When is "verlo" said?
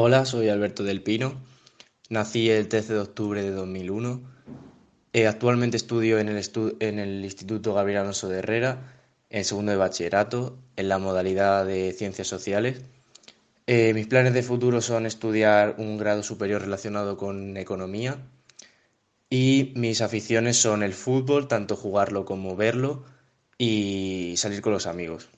22.54-23.02